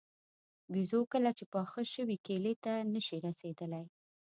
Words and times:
بېزو 0.71 0.99
کله 1.13 1.29
چې 1.37 1.43
پاخه 1.53 1.81
شوي 1.93 2.17
کیلې 2.25 2.53
ته 2.63 2.73
نه 2.93 3.01
شي 3.05 3.17
رسېدلی. 3.27 3.85